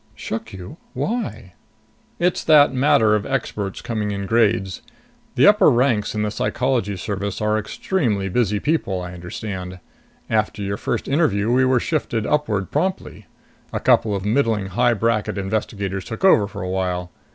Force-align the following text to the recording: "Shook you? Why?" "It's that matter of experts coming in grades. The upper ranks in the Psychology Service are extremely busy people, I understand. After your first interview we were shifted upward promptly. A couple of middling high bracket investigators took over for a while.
"Shook 0.15 0.51
you? 0.51 0.77
Why?" 0.95 1.53
"It's 2.17 2.43
that 2.45 2.73
matter 2.73 3.13
of 3.13 3.23
experts 3.23 3.81
coming 3.83 4.09
in 4.09 4.25
grades. 4.25 4.81
The 5.35 5.45
upper 5.45 5.69
ranks 5.69 6.15
in 6.15 6.23
the 6.23 6.31
Psychology 6.31 6.97
Service 6.97 7.39
are 7.39 7.55
extremely 7.59 8.27
busy 8.27 8.59
people, 8.59 8.99
I 8.99 9.13
understand. 9.13 9.77
After 10.27 10.63
your 10.63 10.77
first 10.77 11.07
interview 11.07 11.51
we 11.53 11.65
were 11.65 11.79
shifted 11.79 12.25
upward 12.25 12.71
promptly. 12.71 13.27
A 13.71 13.79
couple 13.79 14.15
of 14.15 14.25
middling 14.25 14.69
high 14.69 14.95
bracket 14.95 15.37
investigators 15.37 16.03
took 16.05 16.25
over 16.25 16.47
for 16.47 16.63
a 16.63 16.69
while. 16.71 17.11